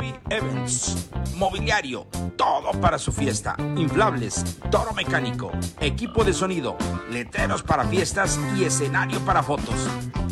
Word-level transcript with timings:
Moby 0.00 0.14
Events. 0.30 1.10
Mobiliario, 1.36 2.06
todo 2.36 2.72
para 2.80 2.98
su 2.98 3.12
fiesta. 3.12 3.54
Inflables, 3.76 4.56
toro 4.70 4.94
mecánico, 4.94 5.52
equipo 5.78 6.24
de 6.24 6.32
sonido, 6.32 6.78
letreros 7.10 7.62
para 7.62 7.84
fiestas 7.84 8.40
y 8.56 8.64
escenario 8.64 9.20
para 9.26 9.42
fotos. 9.42 9.74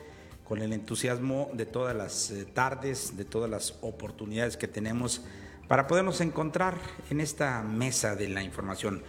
con 0.44 0.62
el 0.62 0.72
entusiasmo 0.72 1.50
de 1.52 1.66
todas 1.66 1.94
las 1.94 2.30
eh, 2.30 2.46
tardes, 2.46 3.18
de 3.18 3.26
todas 3.26 3.50
las 3.50 3.76
oportunidades 3.82 4.56
que 4.56 4.66
tenemos 4.66 5.26
para 5.68 5.86
podernos 5.86 6.22
encontrar 6.22 6.78
en 7.10 7.20
esta 7.20 7.60
mesa 7.60 8.16
de 8.16 8.30
la 8.30 8.42
información. 8.42 9.02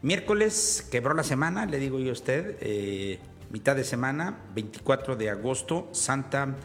Miércoles 0.00 0.88
quebró 0.90 1.12
la 1.12 1.22
semana, 1.22 1.66
le 1.66 1.78
digo 1.78 1.98
yo 1.98 2.08
a 2.08 2.12
usted, 2.14 2.56
eh, 2.62 3.18
mitad 3.50 3.76
de 3.76 3.84
semana, 3.84 4.38
24 4.54 5.16
de 5.16 5.28
agosto, 5.28 5.90
Santa 5.92 6.56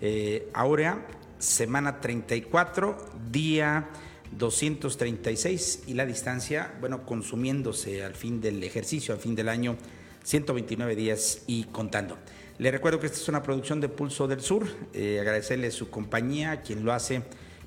eh, 0.00 0.48
Aurea, 0.54 1.04
semana 1.44 2.00
34, 2.00 2.96
día 3.30 3.88
236 4.32 5.84
y 5.86 5.94
la 5.94 6.06
distancia, 6.06 6.74
bueno, 6.80 7.04
consumiéndose 7.04 8.02
al 8.02 8.14
fin 8.14 8.40
del 8.40 8.64
ejercicio, 8.64 9.14
al 9.14 9.20
fin 9.20 9.34
del 9.34 9.48
año, 9.48 9.76
129 10.24 10.96
días 10.96 11.42
y 11.46 11.64
contando. 11.64 12.16
Le 12.58 12.70
recuerdo 12.70 12.98
que 12.98 13.06
esta 13.06 13.18
es 13.18 13.28
una 13.28 13.42
producción 13.42 13.80
de 13.80 13.88
Pulso 13.88 14.26
del 14.26 14.40
Sur, 14.40 14.66
eh, 14.94 15.18
agradecerle 15.20 15.70
su 15.70 15.90
compañía, 15.90 16.62
quien 16.62 16.84
lo 16.84 16.92
hace, 16.92 17.22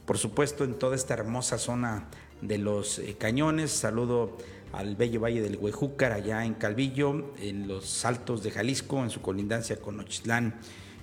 por 0.06 0.18
supuesto, 0.18 0.64
en 0.64 0.80
toda 0.80 0.96
esta 0.96 1.14
hermosa 1.14 1.58
zona 1.58 2.08
de 2.42 2.58
los 2.58 3.00
eh, 3.00 3.16
cañones. 3.18 3.72
Saludo 3.72 4.38
al 4.74 4.96
bello 4.96 5.22
valle 5.22 5.42
del 5.42 5.58
Huejúcar, 5.58 6.14
allá 6.14 6.44
en 6.46 6.56
Calvillo, 6.56 7.34
en 7.40 7.68
los 7.68 8.06
altos 8.06 8.44
de 8.44 8.52
Jalisco, 8.52 9.04
en 9.04 9.10
su 9.10 9.22
colindancia 9.22 9.78
con 9.78 10.00
Ochitlán 10.00 10.56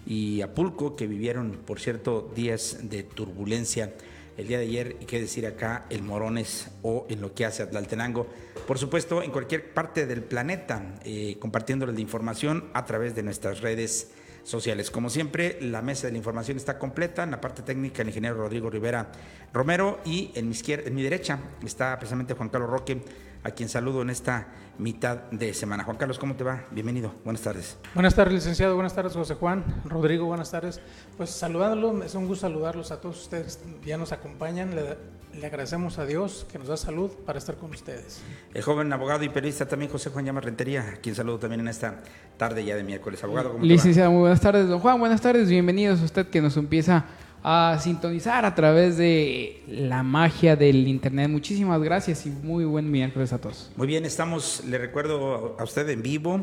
y 0.07 0.43
Apulco, 0.43 0.97
que 0.97 1.07
vivieron, 1.07 1.59
por 1.65 1.81
cierto, 1.81 2.31
días 2.35 2.79
de 2.83 3.03
turbulencia 3.03 3.93
el 4.37 4.49
día 4.49 4.59
de 4.59 4.65
ayer, 4.65 4.97
y 5.01 5.05
qué 5.05 5.21
decir 5.21 5.47
acá, 5.47 5.87
el 5.91 6.03
Morones 6.03 6.69
o 6.83 7.07
en 7.09 7.21
lo 7.21 7.35
que 7.35 7.45
hace 7.45 7.63
Atlaltenango. 7.63 8.27
Por 8.67 8.79
supuesto, 8.79 9.23
en 9.23 9.31
cualquier 9.31 9.73
parte 9.73 10.07
del 10.07 10.23
planeta, 10.23 10.97
eh, 11.05 11.37
compartiéndoles 11.39 11.95
la 11.95 12.01
información 12.01 12.65
a 12.73 12.85
través 12.85 13.15
de 13.15 13.23
nuestras 13.23 13.61
redes 13.61 14.11
sociales. 14.43 14.91
Como 14.91 15.09
siempre, 15.09 15.59
la 15.61 15.83
mesa 15.83 16.07
de 16.07 16.13
la 16.13 16.19
información 16.19 16.57
está 16.57 16.79
completa. 16.79 17.23
En 17.23 17.31
la 17.31 17.41
parte 17.41 17.63
técnica, 17.63 18.03
el 18.03 18.09
ingeniero 18.09 18.37
Rodrigo 18.37 18.71
Rivera 18.71 19.11
Romero 19.53 20.01
y 20.05 20.33
en 20.35 20.47
mi, 20.47 20.53
izquierda, 20.53 20.89
en 20.89 20.95
mi 20.95 21.03
derecha 21.03 21.39
está 21.65 21.97
precisamente 21.99 22.35
Juan 22.35 22.49
Carlos 22.49 22.71
Roque 22.71 23.03
a 23.45 23.51
quien 23.51 23.69
saludo 23.69 24.01
en 24.03 24.11
esta 24.11 24.49
mitad 24.79 25.19
de 25.31 25.53
semana. 25.53 25.85
Juan 25.85 25.99
Carlos, 25.99 26.19
¿cómo 26.19 26.35
te 26.35 26.43
va? 26.43 26.65
Bienvenido, 26.71 27.15
buenas 27.25 27.43
tardes. 27.43 27.77
Buenas 27.93 28.15
tardes, 28.15 28.33
licenciado, 28.33 28.75
buenas 28.75 28.95
tardes, 28.95 29.13
José 29.13 29.35
Juan, 29.35 29.83
Rodrigo, 29.85 30.25
buenas 30.25 30.51
tardes. 30.51 30.81
Pues 31.19 31.29
saludándolo, 31.31 32.03
es 32.03 32.15
un 32.15 32.27
gusto 32.27 32.49
saludarlos 32.49 32.91
a 32.91 33.01
todos 33.01 33.21
ustedes, 33.21 33.63
ya 33.85 33.99
nos 33.99 34.13
acompañan, 34.13 34.75
le, 34.75 35.47
agradecemos 35.47 35.99
a 35.99 36.07
Dios 36.07 36.47
que 36.51 36.59
nos 36.59 36.69
da 36.69 36.77
salud 36.79 37.11
para 37.27 37.39
estar 37.39 37.57
con 37.57 37.71
ustedes. 37.71 38.23
El 38.55 38.63
joven 38.63 38.91
abogado 38.93 39.23
y 39.25 39.29
periodista 39.29 39.69
también, 39.69 39.91
José 39.93 40.09
Juan 40.09 40.25
Llamas 40.25 40.45
Rentería, 40.45 40.95
a 40.95 40.97
quien 40.97 41.15
saludo 41.15 41.39
también 41.39 41.61
en 41.61 41.69
esta 41.69 42.01
tarde 42.39 42.65
ya 42.65 42.77
de 42.77 42.83
miércoles. 42.83 43.23
Abogado, 43.23 43.53
¿cómo 43.53 43.65
Licenciado, 43.65 44.11
muy 44.11 44.21
buenas 44.21 44.41
tardes, 44.41 44.69
don 44.69 44.81
Juan, 44.81 44.99
buenas 44.99 45.21
tardes, 45.21 45.51
bienvenidos 45.51 46.01
a 46.01 46.05
usted 46.05 46.29
que 46.29 46.41
nos 46.41 46.57
empieza 46.57 47.05
a 47.47 47.79
sintonizar 47.79 48.47
a 48.47 48.55
través 48.55 48.97
de 48.97 49.63
la 49.69 50.03
magia 50.03 50.57
del 50.57 50.89
internet. 50.89 51.29
Muchísimas 51.29 51.81
gracias 51.83 52.25
y 52.25 52.31
muy 52.31 52.65
buen 52.65 52.91
miércoles 52.91 53.35
a 53.35 53.39
todos. 53.39 53.71
Muy 53.77 53.87
bien, 53.87 54.07
estamos, 54.07 54.65
le 54.67 54.79
recuerdo 54.79 55.55
a 55.59 55.63
usted 55.63 55.87
en 55.91 56.03
vivo, 56.03 56.41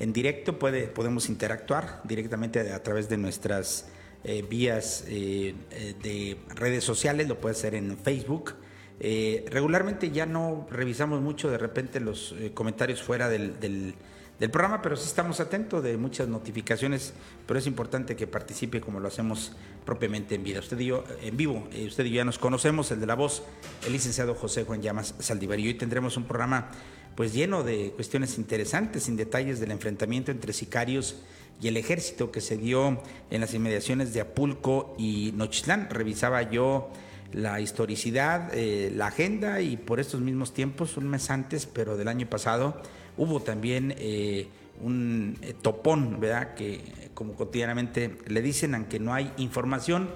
en 0.00 0.14
directo, 0.14 0.58
puede, 0.58 0.88
podemos 0.88 1.28
interactuar 1.28 2.00
directamente 2.04 2.72
a 2.72 2.82
través 2.82 3.10
de 3.10 3.18
nuestras 3.18 3.90
eh, 4.24 4.42
vías 4.48 5.04
eh, 5.06 5.54
eh, 5.70 5.94
de 6.02 6.38
redes 6.54 6.82
sociales, 6.82 7.28
lo 7.28 7.38
puede 7.38 7.54
hacer 7.54 7.74
en 7.74 7.98
Facebook. 7.98 8.54
regularmente 8.98 10.10
ya 10.10 10.24
no 10.24 10.66
revisamos 10.70 11.20
mucho 11.20 11.50
de 11.50 11.58
repente 11.58 12.00
los 12.00 12.34
comentarios 12.54 13.02
fuera 13.02 13.28
del, 13.28 13.60
del 13.60 13.94
del 14.38 14.50
programa, 14.50 14.80
pero 14.80 14.96
sí 14.96 15.04
estamos 15.06 15.40
atentos 15.40 15.82
de 15.82 15.96
muchas 15.96 16.28
notificaciones, 16.28 17.12
pero 17.46 17.58
es 17.58 17.66
importante 17.66 18.14
que 18.14 18.26
participe 18.26 18.80
como 18.80 19.00
lo 19.00 19.08
hacemos 19.08 19.52
propiamente 19.84 20.36
en 20.36 20.44
vida. 20.44 20.60
Usted 20.60 20.78
y 20.78 20.92
en 21.22 21.36
vivo, 21.36 21.66
eh, 21.72 21.86
usted 21.86 22.04
y 22.04 22.10
yo 22.10 22.16
ya 22.16 22.24
nos 22.24 22.38
conocemos, 22.38 22.90
el 22.92 23.00
de 23.00 23.06
la 23.06 23.14
voz, 23.14 23.42
el 23.84 23.92
licenciado 23.92 24.34
José 24.34 24.64
Juan 24.64 24.80
Llamas 24.80 25.14
Saldívar. 25.18 25.58
Y 25.58 25.66
hoy 25.66 25.74
tendremos 25.74 26.16
un 26.16 26.24
programa 26.24 26.70
pues 27.16 27.32
lleno 27.32 27.64
de 27.64 27.92
cuestiones 27.96 28.38
interesantes, 28.38 29.02
sin 29.02 29.16
detalles 29.16 29.58
del 29.58 29.72
enfrentamiento 29.72 30.30
entre 30.30 30.52
sicarios 30.52 31.16
y 31.60 31.66
el 31.66 31.76
ejército 31.76 32.30
que 32.30 32.40
se 32.40 32.56
dio 32.56 33.02
en 33.30 33.40
las 33.40 33.54
inmediaciones 33.54 34.12
de 34.12 34.20
Apulco 34.20 34.94
y 34.98 35.32
Nochitlán. 35.34 35.90
Revisaba 35.90 36.48
yo 36.48 36.90
la 37.32 37.60
historicidad, 37.60 38.50
eh, 38.54 38.92
la 38.94 39.08
agenda 39.08 39.60
y 39.60 39.76
por 39.76 39.98
estos 39.98 40.20
mismos 40.20 40.54
tiempos, 40.54 40.96
un 40.96 41.08
mes 41.08 41.28
antes, 41.30 41.66
pero 41.66 41.96
del 41.96 42.06
año 42.06 42.28
pasado, 42.28 42.80
Hubo 43.18 43.40
también 43.40 43.94
eh, 43.98 44.46
un 44.80 45.36
eh, 45.42 45.52
topón, 45.60 46.20
¿verdad? 46.20 46.54
Que 46.54 47.10
como 47.12 47.34
cotidianamente 47.34 48.16
le 48.26 48.40
dicen, 48.40 48.76
aunque 48.76 49.00
no 49.00 49.12
hay 49.12 49.32
información, 49.38 50.08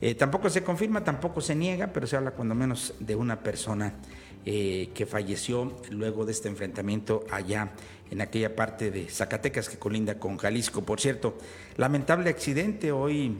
eh, 0.00 0.14
tampoco 0.14 0.48
se 0.48 0.64
confirma, 0.64 1.04
tampoco 1.04 1.42
se 1.42 1.54
niega, 1.54 1.88
pero 1.92 2.06
se 2.06 2.16
habla 2.16 2.30
cuando 2.30 2.54
menos 2.54 2.94
de 2.98 3.14
una 3.14 3.40
persona 3.40 3.94
que 4.44 5.06
falleció 5.06 5.76
luego 5.90 6.24
de 6.24 6.32
este 6.32 6.48
enfrentamiento 6.48 7.22
allá 7.30 7.72
en 8.10 8.22
aquella 8.22 8.56
parte 8.56 8.90
de 8.90 9.06
Zacatecas 9.10 9.68
que 9.68 9.78
colinda 9.78 10.18
con 10.18 10.38
Jalisco. 10.38 10.86
Por 10.86 11.02
cierto, 11.02 11.36
lamentable 11.76 12.30
accidente 12.30 12.90
hoy 12.90 13.36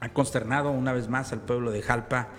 ha 0.00 0.08
consternado 0.12 0.72
una 0.72 0.92
vez 0.92 1.08
más 1.08 1.32
al 1.32 1.42
pueblo 1.42 1.70
de 1.70 1.82
Jalpa 1.82 2.30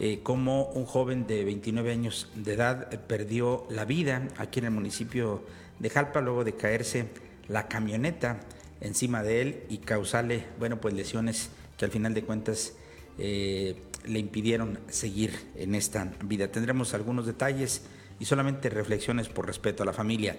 eh, 0.00 0.20
como 0.22 0.64
un 0.70 0.86
joven 0.86 1.26
de 1.26 1.44
29 1.44 1.92
años 1.92 2.28
de 2.34 2.54
edad 2.54 2.92
eh, 2.92 2.98
perdió 2.98 3.66
la 3.70 3.84
vida 3.84 4.28
aquí 4.36 4.58
en 4.58 4.66
el 4.66 4.70
municipio 4.72 5.44
de 5.78 5.90
Jalpa 5.90 6.20
luego 6.20 6.42
de 6.42 6.54
caerse 6.54 7.06
la 7.48 7.68
camioneta 7.68 8.40
encima 8.80 9.22
de 9.22 9.40
él 9.40 9.62
y 9.68 9.78
causarle, 9.78 10.46
bueno, 10.58 10.80
pues 10.80 10.94
lesiones 10.94 11.50
que 11.76 11.84
al 11.84 11.90
final 11.90 12.12
de 12.14 12.24
cuentas 12.24 12.74
eh, 13.18 13.76
le 14.04 14.18
impidieron 14.18 14.78
seguir 14.88 15.32
en 15.54 15.74
esta 15.74 16.12
vida. 16.24 16.48
Tendremos 16.48 16.92
algunos 16.94 17.26
detalles 17.26 17.82
y 18.18 18.24
solamente 18.24 18.70
reflexiones 18.70 19.28
por 19.28 19.46
respeto 19.46 19.82
a 19.82 19.86
la 19.86 19.92
familia. 19.92 20.36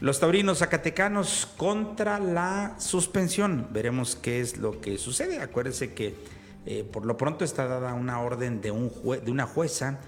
Los 0.00 0.20
taurinos 0.20 0.58
zacatecanos 0.58 1.48
contra 1.56 2.18
la 2.18 2.76
suspensión. 2.78 3.68
Veremos 3.72 4.16
qué 4.16 4.40
es 4.40 4.58
lo 4.58 4.80
que 4.80 4.98
sucede. 4.98 5.40
Acuérdense 5.40 5.94
que 5.94 6.14
eh, 6.66 6.84
por 6.84 7.06
lo 7.06 7.16
pronto 7.16 7.44
está 7.44 7.66
dada 7.66 7.94
una 7.94 8.20
orden 8.20 8.60
de, 8.60 8.70
un 8.70 8.92
de 9.24 9.30
una 9.30 9.46
jueza 9.46 9.98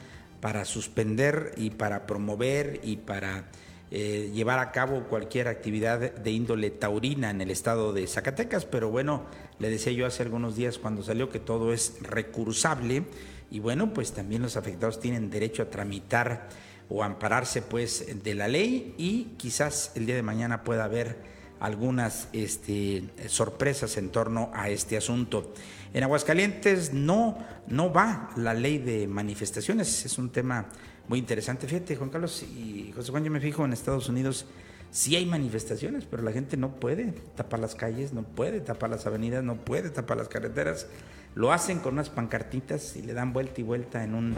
para 0.40 0.64
suspender 0.64 1.54
y 1.56 1.70
para 1.70 2.06
promover 2.06 2.80
y 2.82 2.96
para 2.96 3.44
eh, 3.90 4.30
llevar 4.34 4.58
a 4.58 4.70
cabo 4.70 5.04
cualquier 5.04 5.48
actividad 5.48 5.98
de 5.98 6.30
índole 6.30 6.70
taurina 6.70 7.30
en 7.30 7.40
el 7.40 7.50
estado 7.50 7.92
de 7.92 8.06
Zacatecas, 8.06 8.66
pero 8.66 8.90
bueno, 8.90 9.22
le 9.58 9.70
decía 9.70 9.92
yo 9.92 10.04
hace 10.04 10.22
algunos 10.22 10.56
días 10.56 10.78
cuando 10.78 11.02
salió 11.02 11.30
que 11.30 11.38
todo 11.38 11.72
es 11.72 11.94
recursable 12.02 13.04
y 13.50 13.60
bueno, 13.60 13.94
pues 13.94 14.12
también 14.12 14.42
los 14.42 14.56
afectados 14.56 15.00
tienen 15.00 15.30
derecho 15.30 15.62
a 15.62 15.70
tramitar 15.70 16.48
o 16.90 17.02
ampararse 17.02 17.62
pues 17.62 18.22
de 18.22 18.34
la 18.34 18.48
ley 18.48 18.94
y 18.98 19.34
quizás 19.38 19.92
el 19.94 20.06
día 20.06 20.16
de 20.16 20.22
mañana 20.22 20.64
pueda 20.64 20.84
haber 20.84 21.37
algunas 21.60 22.28
este, 22.32 23.04
sorpresas 23.28 23.96
en 23.96 24.10
torno 24.10 24.50
a 24.54 24.68
este 24.68 24.96
asunto. 24.96 25.52
En 25.94 26.04
Aguascalientes 26.04 26.92
no, 26.92 27.38
no 27.66 27.92
va 27.92 28.30
la 28.36 28.54
ley 28.54 28.78
de 28.78 29.08
manifestaciones, 29.08 30.04
es 30.04 30.18
un 30.18 30.30
tema 30.30 30.66
muy 31.08 31.18
interesante. 31.18 31.66
Fíjate, 31.66 31.96
Juan 31.96 32.10
Carlos 32.10 32.42
y 32.42 32.92
José 32.94 33.10
Juan, 33.10 33.24
yo 33.24 33.30
me 33.30 33.40
fijo 33.40 33.64
en 33.64 33.72
Estados 33.72 34.08
Unidos, 34.08 34.46
sí 34.90 35.16
hay 35.16 35.26
manifestaciones, 35.26 36.04
pero 36.04 36.22
la 36.22 36.32
gente 36.32 36.56
no 36.56 36.76
puede 36.76 37.12
tapar 37.34 37.60
las 37.60 37.74
calles, 37.74 38.12
no 38.12 38.22
puede 38.22 38.60
tapar 38.60 38.90
las 38.90 39.06
avenidas, 39.06 39.42
no 39.42 39.56
puede 39.56 39.90
tapar 39.90 40.18
las 40.18 40.28
carreteras. 40.28 40.86
Lo 41.34 41.52
hacen 41.52 41.78
con 41.78 41.94
unas 41.94 42.10
pancartitas 42.10 42.96
y 42.96 43.02
le 43.02 43.12
dan 43.12 43.32
vuelta 43.32 43.60
y 43.60 43.64
vuelta 43.64 44.02
en 44.02 44.14
un... 44.14 44.34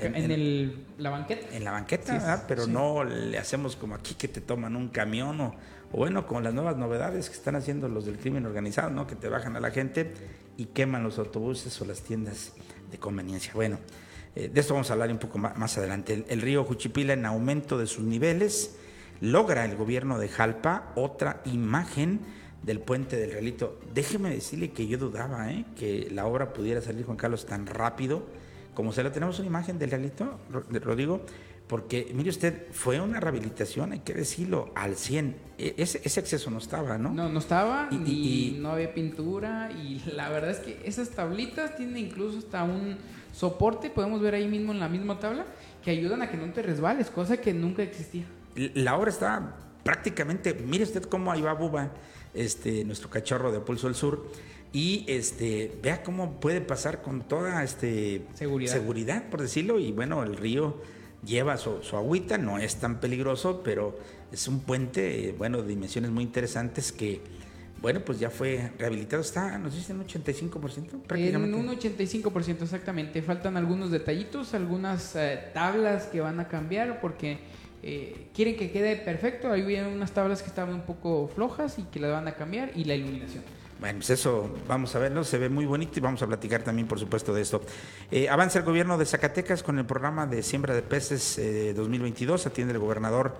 En, 0.00 0.84
la 0.98 1.10
banqueta. 1.10 1.56
En 1.56 1.64
la 1.64 1.70
banqueta, 1.70 2.44
pero 2.46 2.66
no 2.66 3.04
le 3.04 3.38
hacemos 3.38 3.74
como 3.74 3.94
aquí 3.94 4.14
que 4.14 4.28
te 4.28 4.40
toman 4.40 4.76
un 4.76 4.88
camión 4.88 5.40
o 5.40 5.54
o 5.92 5.98
bueno, 5.98 6.26
con 6.26 6.42
las 6.42 6.54
nuevas 6.54 6.76
novedades 6.76 7.28
que 7.28 7.36
están 7.36 7.54
haciendo 7.56 7.88
los 7.88 8.06
del 8.06 8.18
crimen 8.18 8.46
organizado, 8.46 8.90
¿no? 8.90 9.06
Que 9.06 9.14
te 9.14 9.28
bajan 9.28 9.56
a 9.56 9.60
la 9.60 9.70
gente 9.70 10.12
y 10.56 10.66
queman 10.66 11.02
los 11.02 11.18
autobuses 11.18 11.80
o 11.80 11.84
las 11.84 12.00
tiendas 12.00 12.52
de 12.90 12.98
conveniencia. 12.98 13.52
Bueno, 13.54 13.78
eh, 14.34 14.48
de 14.52 14.60
esto 14.60 14.74
vamos 14.74 14.90
a 14.90 14.94
hablar 14.94 15.10
un 15.10 15.18
poco 15.18 15.38
más, 15.38 15.78
adelante. 15.78 16.24
El, 16.28 16.40
río 16.40 16.64
Juchipila 16.64 17.12
en 17.12 17.26
aumento 17.26 17.78
de 17.78 17.86
sus 17.86 18.04
niveles 18.04 18.76
logra 19.20 19.64
el 19.64 19.76
gobierno 19.76 20.18
de 20.18 20.28
Jalpa 20.28 20.92
otra 20.94 21.42
imagen 21.44 22.20
del 22.62 22.80
puente 22.80 23.16
del 23.16 23.32
Realito. 23.32 23.78
Déjeme 23.92 24.30
decirle 24.30 24.70
que 24.70 24.86
yo 24.86 24.96
dudaba 24.96 25.52
¿eh? 25.52 25.66
que 25.76 26.08
la 26.10 26.26
obra 26.26 26.52
pudiera 26.52 26.80
salir, 26.80 27.04
Juan 27.04 27.18
Carlos, 27.18 27.44
tan 27.44 27.66
rápido 27.66 28.22
como 28.74 28.92
se 28.92 29.02
la 29.02 29.12
tenemos 29.12 29.38
una 29.38 29.48
imagen 29.48 29.78
del 29.78 29.90
Realito, 29.90 30.38
Rodrigo, 30.70 31.20
porque 31.66 32.10
mire 32.14 32.30
usted, 32.30 32.66
fue 32.72 33.00
una 33.00 33.18
rehabilitación, 33.18 33.92
hay 33.92 34.00
que 34.00 34.12
decirlo, 34.14 34.72
al 34.74 34.96
100. 34.96 35.36
E, 35.58 35.74
ese, 35.78 36.00
ese 36.04 36.20
acceso 36.20 36.50
no 36.50 36.58
estaba, 36.58 36.98
¿no? 36.98 37.10
No, 37.10 37.28
no 37.28 37.38
estaba 37.38 37.88
y, 37.90 38.58
no 38.60 38.72
había 38.72 38.92
pintura 38.92 39.70
y 39.72 40.02
la 40.14 40.28
verdad 40.28 40.50
es 40.50 40.58
que 40.58 40.80
esas 40.84 41.10
tablitas 41.10 41.76
tienen 41.76 41.96
incluso 41.96 42.38
hasta 42.38 42.64
un 42.64 42.96
soporte, 43.32 43.90
podemos 43.90 44.20
ver 44.20 44.34
ahí 44.34 44.48
mismo 44.48 44.72
en 44.72 44.80
la 44.80 44.88
misma 44.88 45.18
tabla, 45.18 45.46
que 45.82 45.90
ayudan 45.90 46.22
a 46.22 46.30
que 46.30 46.36
no 46.36 46.52
te 46.52 46.62
resbales, 46.62 47.10
cosa 47.10 47.38
que 47.38 47.54
nunca 47.54 47.82
existía. 47.82 48.24
La 48.54 48.96
obra 48.96 49.10
está 49.10 49.56
prácticamente, 49.82 50.54
mire 50.54 50.84
usted 50.84 51.02
cómo 51.04 51.32
ahí 51.32 51.40
va 51.40 51.54
Buba, 51.54 51.90
este, 52.34 52.84
nuestro 52.84 53.08
cachorro 53.08 53.50
de 53.50 53.60
Pulso 53.60 53.86
del 53.86 53.96
Sur, 53.96 54.30
y 54.72 55.04
este, 55.08 55.78
vea 55.82 56.02
cómo 56.02 56.40
puede 56.40 56.60
pasar 56.60 57.02
con 57.02 57.22
toda 57.22 57.62
este, 57.62 58.26
seguridad. 58.34 58.72
seguridad, 58.72 59.28
por 59.28 59.42
decirlo, 59.42 59.78
y 59.78 59.92
bueno, 59.92 60.22
el 60.22 60.36
río 60.36 60.76
lleva 61.24 61.56
su, 61.56 61.82
su, 61.82 61.96
agüita, 61.96 62.38
no 62.38 62.58
es 62.58 62.76
tan 62.76 63.00
peligroso, 63.00 63.62
pero 63.64 63.98
es 64.30 64.48
un 64.48 64.60
puente, 64.60 65.28
eh, 65.28 65.34
bueno, 65.36 65.62
de 65.62 65.68
dimensiones 65.68 66.10
muy 66.10 66.24
interesantes 66.24 66.92
que, 66.92 67.20
bueno, 67.80 68.00
pues 68.00 68.18
ya 68.18 68.30
fue 68.30 68.72
rehabilitado, 68.78 69.22
está, 69.22 69.58
nos 69.58 69.74
dicen 69.74 69.98
un 69.98 70.06
85%, 70.06 71.02
prácticamente. 71.02 71.58
En 71.58 71.68
un 71.68 71.76
85% 71.76 72.62
exactamente, 72.62 73.22
faltan 73.22 73.56
algunos 73.56 73.90
detallitos, 73.90 74.54
algunas 74.54 75.14
eh, 75.16 75.50
tablas 75.52 76.06
que 76.06 76.20
van 76.20 76.40
a 76.40 76.48
cambiar 76.48 77.00
porque 77.00 77.38
eh, 77.82 78.28
quieren 78.34 78.56
que 78.56 78.70
quede 78.70 78.96
perfecto, 78.96 79.50
ahí 79.50 79.62
vienen 79.62 79.92
unas 79.92 80.12
tablas 80.12 80.42
que 80.42 80.48
estaban 80.48 80.74
un 80.74 80.82
poco 80.82 81.28
flojas 81.34 81.78
y 81.78 81.82
que 81.82 81.98
las 81.98 82.12
van 82.12 82.28
a 82.28 82.34
cambiar 82.34 82.70
y 82.76 82.84
la 82.84 82.94
iluminación. 82.94 83.42
Bueno, 83.82 83.98
pues 83.98 84.10
eso 84.10 84.48
vamos 84.68 84.94
a 84.94 85.00
verlo, 85.00 85.24
se 85.24 85.38
ve 85.38 85.48
muy 85.48 85.66
bonito 85.66 85.94
y 85.96 86.00
vamos 86.00 86.22
a 86.22 86.26
platicar 86.28 86.62
también, 86.62 86.86
por 86.86 87.00
supuesto, 87.00 87.34
de 87.34 87.42
esto. 87.42 87.62
Eh, 88.12 88.28
avanza 88.28 88.60
el 88.60 88.64
gobierno 88.64 88.96
de 88.96 89.04
Zacatecas 89.04 89.64
con 89.64 89.76
el 89.76 89.84
programa 89.84 90.24
de 90.24 90.44
siembra 90.44 90.72
de 90.72 90.82
peces 90.82 91.40
2022, 91.74 92.46
atiende 92.46 92.74
el 92.74 92.78
gobernador 92.78 93.36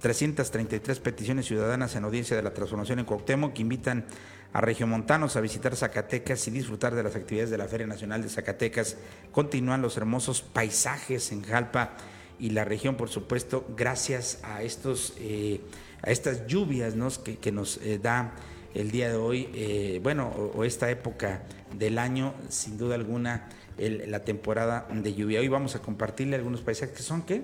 333 0.00 0.98
peticiones 0.98 1.44
ciudadanas 1.44 1.94
en 1.94 2.04
audiencia 2.04 2.34
de 2.34 2.42
la 2.42 2.54
transformación 2.54 3.00
en 3.00 3.04
Cuauhtémoc 3.04 3.52
que 3.52 3.60
invitan 3.60 4.06
a 4.54 4.62
regiomontanos 4.62 5.36
a 5.36 5.42
visitar 5.42 5.76
Zacatecas 5.76 6.48
y 6.48 6.52
disfrutar 6.52 6.94
de 6.94 7.02
las 7.02 7.14
actividades 7.14 7.50
de 7.50 7.58
la 7.58 7.68
Feria 7.68 7.86
Nacional 7.86 8.22
de 8.22 8.30
Zacatecas. 8.30 8.96
Continúan 9.30 9.82
los 9.82 9.98
hermosos 9.98 10.40
paisajes 10.40 11.32
en 11.32 11.42
Jalpa 11.42 11.98
y 12.38 12.48
la 12.48 12.64
región, 12.64 12.96
por 12.96 13.10
supuesto, 13.10 13.66
gracias 13.76 14.38
a 14.42 14.62
estos 14.62 15.12
eh, 15.18 15.60
a 16.02 16.10
estas 16.10 16.46
lluvias 16.46 16.94
que, 17.40 17.52
nos 17.52 17.76
eh, 17.76 18.00
da 18.02 18.32
el 18.74 18.90
día 18.90 19.08
de 19.08 19.16
hoy, 19.16 19.48
eh, 19.54 20.00
bueno, 20.02 20.28
o, 20.28 20.64
esta 20.64 20.90
época 20.90 21.42
del 21.76 21.98
año, 21.98 22.34
sin 22.48 22.78
duda 22.78 22.94
alguna, 22.94 23.48
la 23.78 24.24
temporada 24.24 24.86
de 24.92 25.14
lluvia. 25.14 25.40
Hoy 25.40 25.48
vamos 25.48 25.74
a 25.74 25.80
compartirle 25.80 26.36
algunos 26.36 26.60
paisajes 26.60 26.96
que 26.96 27.02
son 27.02 27.22
qué. 27.22 27.42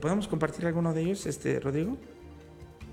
¿Podemos 0.00 0.28
compartir 0.28 0.66
alguno 0.66 0.92
de 0.92 1.02
ellos, 1.02 1.24
este 1.26 1.60
Rodrigo? 1.60 1.96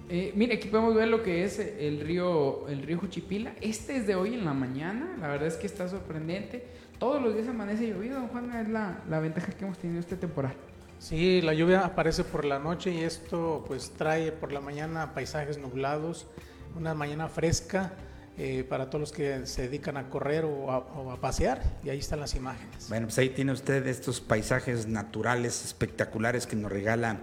mire, 0.07 0.53
aquí 0.55 0.67
podemos 0.67 0.93
ver 0.93 1.07
lo 1.07 1.23
que 1.23 1.43
es 1.43 1.57
el 1.59 1.99
río, 2.01 2.67
el 2.67 2.83
río 2.83 2.99
Juchipila. 2.99 3.53
Este 3.59 3.97
es 3.97 4.07
de 4.07 4.15
hoy 4.15 4.35
en 4.35 4.45
la 4.45 4.53
mañana. 4.53 5.17
La 5.19 5.27
verdad 5.27 5.47
es 5.47 5.55
que 5.55 5.65
está 5.65 5.89
sorprendente. 5.89 6.63
Todos 6.99 7.21
los 7.21 7.33
días 7.33 7.47
amanece 7.47 7.87
llovido, 7.87 8.19
don 8.19 8.27
Juan. 8.27 8.55
Es 8.55 8.69
la, 8.69 9.03
la 9.09 9.19
ventaja 9.19 9.51
que 9.51 9.65
hemos 9.65 9.77
tenido 9.77 9.99
este 9.99 10.15
temporal. 10.15 10.53
Sí, 10.99 11.41
la 11.41 11.53
lluvia 11.53 11.81
aparece 11.81 12.23
por 12.23 12.45
la 12.45 12.59
noche 12.59 12.91
y 12.91 13.01
esto 13.01 13.63
pues 13.67 13.91
trae 13.91 14.31
por 14.31 14.51
la 14.51 14.61
mañana 14.61 15.13
paisajes 15.13 15.57
nublados, 15.57 16.25
una 16.75 16.93
mañana 16.93 17.27
fresca 17.27 17.93
eh, 18.37 18.65
para 18.67 18.89
todos 18.89 18.99
los 18.99 19.11
que 19.13 19.45
se 19.45 19.63
dedican 19.63 19.95
a 19.95 20.09
correr 20.09 20.43
o 20.43 20.69
a, 20.71 21.21
pasear 21.21 21.61
y 21.83 21.89
ahí 21.89 21.99
están 21.99 22.19
las 22.19 22.35
imágenes. 22.35 22.89
Bueno, 22.89 23.07
pues 23.07 23.17
ahí 23.17 23.29
tiene 23.29 23.53
usted 23.53 23.87
estos 23.87 24.19
paisajes 24.19 24.87
naturales 24.87 25.63
espectaculares 25.63 26.45
que 26.45 26.57
nos 26.57 26.69
regala 26.71 27.21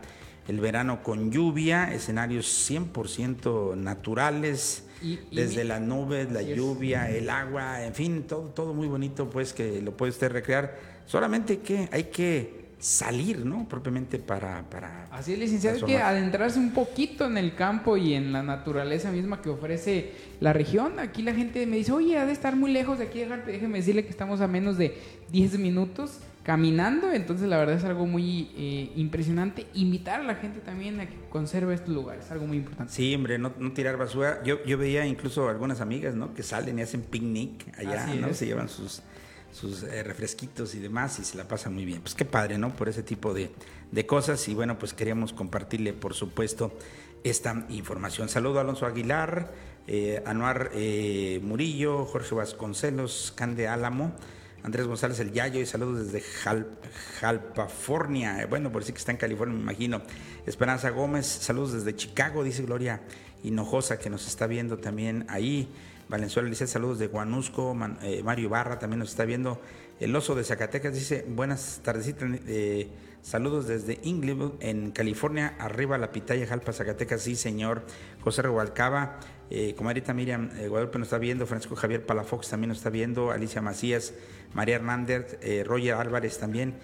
el 0.48 0.58
verano 0.58 1.02
con 1.02 1.30
lluvia, 1.30 1.92
escenarios 1.92 2.70
100% 2.70 3.76
naturales. 3.76 4.84
desde 5.30 5.64
las 5.64 5.80
nubes, 5.80 6.30
la 6.32 6.42
lluvia, 6.42 7.10
el 7.10 7.28
agua, 7.28 7.84
en 7.84 7.94
fin, 7.94 8.22
todo, 8.22 8.48
todo 8.48 8.72
muy 8.72 8.86
bonito, 8.86 9.28
pues 9.28 9.52
que 9.52 9.82
lo 9.82 9.96
puede 9.96 10.10
usted 10.12 10.30
recrear. 10.30 10.78
Solamente 11.06 11.58
que 11.58 11.88
hay 11.92 12.04
que 12.04 12.61
salir, 12.82 13.46
¿no? 13.46 13.68
Propiamente 13.68 14.18
para... 14.18 14.68
para 14.68 15.04
Así 15.12 15.34
es, 15.34 15.38
licenciado, 15.38 15.76
hay 15.76 15.84
que 15.84 15.98
adentrarse 15.98 16.58
un 16.58 16.72
poquito 16.72 17.26
en 17.26 17.38
el 17.38 17.54
campo 17.54 17.96
y 17.96 18.14
en 18.14 18.32
la 18.32 18.42
naturaleza 18.42 19.12
misma 19.12 19.40
que 19.40 19.50
ofrece 19.50 20.10
la 20.40 20.52
región. 20.52 20.98
Aquí 20.98 21.22
la 21.22 21.32
gente 21.32 21.64
me 21.66 21.76
dice, 21.76 21.92
oye, 21.92 22.18
ha 22.18 22.26
de 22.26 22.32
estar 22.32 22.56
muy 22.56 22.72
lejos 22.72 22.98
de 22.98 23.04
aquí, 23.04 23.20
déjeme 23.46 23.78
decirle 23.78 24.04
que 24.04 24.10
estamos 24.10 24.40
a 24.40 24.48
menos 24.48 24.78
de 24.78 24.98
10 25.30 25.60
minutos 25.60 26.18
caminando, 26.42 27.12
entonces 27.12 27.48
la 27.48 27.56
verdad 27.56 27.76
es 27.76 27.84
algo 27.84 28.04
muy 28.04 28.50
eh, 28.56 28.90
impresionante. 28.96 29.68
Invitar 29.74 30.20
a 30.20 30.24
la 30.24 30.34
gente 30.34 30.58
también 30.58 30.98
a 30.98 31.08
que 31.08 31.14
conserve 31.30 31.74
estos 31.74 31.94
lugares, 31.94 32.32
algo 32.32 32.48
muy 32.48 32.56
importante. 32.56 32.92
Sí, 32.92 33.14
hombre, 33.14 33.38
no, 33.38 33.52
tirar 33.74 33.96
basura. 33.96 34.42
Yo, 34.42 34.64
yo 34.64 34.76
veía 34.76 35.06
incluso 35.06 35.48
algunas 35.48 35.80
amigas, 35.80 36.16
¿no? 36.16 36.34
Que 36.34 36.42
salen 36.42 36.80
y 36.80 36.82
hacen 36.82 37.02
picnic 37.02 37.78
allá, 37.78 38.12
¿no? 38.16 38.34
Se 38.34 38.46
llevan 38.46 38.68
sus 38.68 39.02
sus 39.52 39.82
eh, 39.82 40.02
refresquitos 40.02 40.74
y 40.74 40.80
demás 40.80 41.18
y 41.18 41.24
se 41.24 41.36
la 41.36 41.46
pasa 41.46 41.70
muy 41.70 41.84
bien. 41.84 42.00
Pues 42.00 42.14
qué 42.14 42.24
padre, 42.24 42.58
¿no? 42.58 42.74
Por 42.74 42.88
ese 42.88 43.02
tipo 43.02 43.32
de, 43.34 43.52
cosas 44.06 44.48
y 44.48 44.54
bueno, 44.54 44.78
pues 44.78 44.94
queríamos 44.94 45.32
compartirle, 45.32 45.92
por 45.92 46.14
supuesto, 46.14 46.72
esta 47.22 47.66
información. 47.68 48.28
Saludo 48.28 48.58
a 48.58 48.62
Alonso 48.62 48.86
Aguilar, 48.86 49.52
eh, 49.86 50.22
Anuar 50.26 50.70
eh, 50.74 51.40
Murillo, 51.42 52.04
Jorge 52.06 52.34
Vasconcelos, 52.34 53.32
Cande 53.36 53.68
Álamo. 53.68 54.12
Andrés 54.64 54.86
González 54.86 55.18
El 55.18 55.32
Yayo 55.32 55.60
y 55.60 55.66
saludos 55.66 56.12
desde 56.12 56.24
Jalpafornia. 57.20 58.46
Bueno, 58.48 58.70
por 58.70 58.82
decir 58.82 58.94
que 58.94 59.00
está 59.00 59.10
en 59.10 59.18
California, 59.18 59.56
me 59.56 59.60
imagino. 59.60 60.02
Esperanza 60.46 60.90
Gómez, 60.90 61.26
saludos 61.26 61.72
desde 61.72 61.96
Chicago, 61.96 62.44
dice 62.44 62.62
Gloria 62.62 63.00
Hinojosa, 63.42 63.98
que 63.98 64.08
nos 64.08 64.28
está 64.28 64.46
viendo 64.46 64.78
también 64.78 65.26
ahí. 65.28 65.68
Valenzuela 66.12 66.50
dice 66.50 66.66
saludos 66.66 66.98
de 66.98 67.06
Guanusco, 67.06 67.74
eh, 68.02 68.22
Mario 68.22 68.50
Barra 68.50 68.78
también 68.78 68.98
nos 68.98 69.08
está 69.08 69.24
viendo. 69.24 69.58
El 69.98 70.14
oso 70.14 70.34
de 70.34 70.44
Zacatecas 70.44 70.92
dice 70.92 71.24
buenas 71.26 71.80
tardes, 71.82 72.14
eh, 72.20 72.88
saludos 73.22 73.66
desde 73.66 73.98
Inglewood 74.02 74.52
en 74.60 74.90
California, 74.90 75.56
arriba 75.58 75.96
la 75.96 76.12
pitaya 76.12 76.46
Jalpa, 76.46 76.74
Zacatecas, 76.74 77.22
sí 77.22 77.34
señor. 77.34 77.86
José 78.20 78.42
Rehualcaba, 78.42 79.20
eh, 79.50 79.74
comadrita 79.74 80.14
Miriam 80.14 80.50
eh, 80.58 80.68
Guadalupe 80.68 80.98
nos 80.98 81.08
está 81.08 81.18
viendo, 81.18 81.46
Francisco 81.46 81.76
Javier 81.76 82.06
Palafox 82.06 82.48
también 82.48 82.68
nos 82.68 82.78
está 82.78 82.90
viendo, 82.90 83.30
Alicia 83.30 83.60
Macías, 83.60 84.14
María 84.54 84.76
Hernández, 84.76 85.38
Roger 85.64 85.94
Álvarez 85.94 86.38
también, 86.38 86.74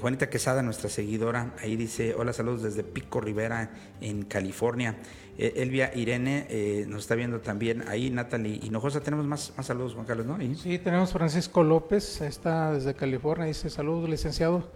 Juanita 0.00 0.28
Quesada, 0.28 0.62
nuestra 0.62 0.90
seguidora, 0.90 1.54
ahí 1.58 1.74
dice 1.76 2.14
hola 2.14 2.34
saludos 2.34 2.62
desde 2.62 2.84
Pico 2.84 3.20
Rivera 3.20 3.70
en 4.02 4.24
California. 4.24 4.96
Eh, 5.36 5.54
Elvia 5.56 5.90
Irene 5.94 6.46
eh, 6.48 6.86
nos 6.88 7.02
está 7.02 7.16
viendo 7.16 7.40
también 7.40 7.84
ahí, 7.88 8.08
Natalie 8.10 8.60
Hinojosa. 8.62 9.00
Tenemos 9.00 9.26
más, 9.26 9.52
más 9.56 9.66
saludos, 9.66 9.94
Juan 9.94 10.06
Carlos, 10.06 10.26
¿no? 10.26 10.38
Sí, 10.54 10.78
tenemos 10.78 11.12
Francisco 11.12 11.64
López, 11.64 12.20
está 12.20 12.72
desde 12.72 12.94
California, 12.94 13.46
dice 13.46 13.68
saludos, 13.68 14.08
licenciado, 14.08 14.70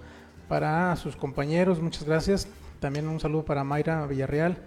para 0.48 0.96
sus 0.96 1.14
compañeros, 1.14 1.80
muchas 1.80 2.04
gracias. 2.04 2.48
También 2.80 3.06
un 3.06 3.20
saludo 3.20 3.44
para 3.44 3.62
Mayra 3.62 4.06
Villarreal, 4.06 4.58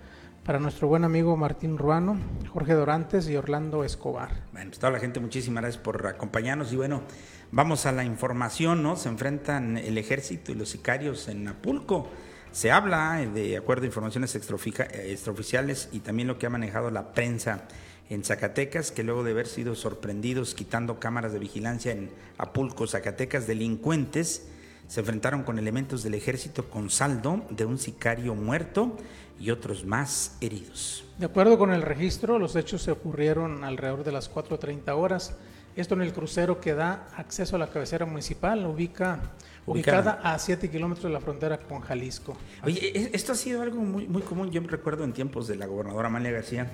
para 0.44 0.60
nuestro 0.60 0.88
buen 0.88 1.04
amigo 1.04 1.38
Martín 1.38 1.78
Ruano, 1.78 2.18
Jorge 2.52 2.74
Dorantes 2.74 3.30
y 3.30 3.36
Orlando 3.36 3.84
Escobar. 3.84 4.44
Bueno, 4.52 4.72
pues 4.72 4.80
toda 4.80 4.92
la 4.92 5.00
gente, 5.00 5.20
muchísimas 5.20 5.62
gracias 5.62 5.84
por 5.84 6.06
acompañarnos 6.08 6.74
y 6.74 6.76
bueno, 6.76 7.04
vamos 7.52 7.86
a 7.86 7.92
la 7.92 8.04
información, 8.04 8.82
¿no? 8.82 8.96
Se 8.96 9.10
enfrentan 9.10 9.78
el 9.78 9.98
ejército 9.98 10.52
y 10.52 10.56
los 10.56 10.70
sicarios 10.70 11.28
en 11.28 11.48
Apulco. 11.48 12.10
Se 12.52 12.72
habla, 12.72 13.22
eh, 13.22 13.28
de 13.28 13.58
acuerdo 13.58 13.84
a 13.84 13.86
informaciones 13.86 14.36
extraoficiales 14.36 15.90
y 15.92 16.00
también 16.00 16.28
lo 16.28 16.40
que 16.40 16.48
ha 16.48 16.50
manejado 16.50 16.90
la 16.90 17.14
prensa 17.14 17.66
en 18.10 18.24
Zacatecas, 18.24 18.92
que 18.92 19.04
luego 19.04 19.24
de 19.24 19.32
haber 19.32 19.48
sido 19.48 19.76
sorprendidos 19.76 20.56
quitando 20.56 21.00
cámaras 21.00 21.34
de 21.34 21.40
vigilancia 21.40 21.92
en 21.92 22.10
Apulco, 22.38 22.88
Zacatecas, 22.88 23.48
delincuentes 23.48 24.48
se 24.92 25.00
enfrentaron 25.00 25.44
con 25.44 25.58
elementos 25.58 26.04
del 26.04 26.16
ejército 26.16 26.70
con 26.70 26.90
saldo 26.90 27.46
de 27.50 27.64
un 27.64 27.78
sicario 27.78 28.36
muerto 28.36 28.98
y 29.40 29.50
otros 29.50 29.86
más 29.86 30.36
heridos. 30.42 31.06
De 31.18 31.28
acuerdo 31.28 31.58
con 31.58 31.72
el 31.72 31.82
registro, 31.82 32.38
los 32.38 32.58
hechos 32.58 32.82
se 32.82 32.92
ocurrieron 32.92 33.64
alrededor 33.64 34.04
de 34.04 34.12
las 34.12 34.30
4.30 34.30 34.90
horas. 34.90 35.38
Esto 35.78 35.96
en 35.96 36.02
el 36.02 36.12
crucero 36.12 36.60
que 36.60 36.74
da 36.74 37.08
acceso 37.16 37.56
a 37.56 37.60
la 37.60 37.68
cabecera 37.68 38.06
municipal, 38.06 38.66
ubica 38.66 39.32
ubicada 39.66 40.20
a 40.24 40.38
7 40.38 40.70
kilómetros 40.70 41.06
de 41.06 41.14
la 41.14 41.22
frontera 41.22 41.58
con 41.58 41.80
Jalisco. 41.80 42.36
Oye, 42.62 42.92
e, 42.94 43.12
esto 43.14 43.32
ha 43.32 43.36
sido 43.36 43.62
algo 43.62 43.80
muy, 43.80 44.10
muy 44.10 44.24
común, 44.24 44.52
yo 44.52 44.60
recuerdo 44.60 45.06
en 45.06 45.14
tiempos 45.14 45.48
de 45.48 45.56
la 45.56 45.68
gobernadora 45.68 46.10
Amalia 46.10 46.32
García, 46.32 46.70